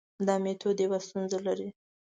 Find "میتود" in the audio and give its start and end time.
0.43-0.77